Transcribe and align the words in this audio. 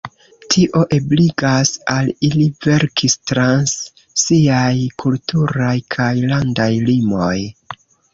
Tio 0.53 0.79
ebligas 0.95 1.71
al 1.95 2.07
ili 2.29 2.45
verkis 2.65 3.15
trans 3.31 3.73
siaj 4.21 4.73
kulturaj 5.05 5.75
kaj 5.97 6.09
landaj 6.33 6.69
limoj. 6.89 7.37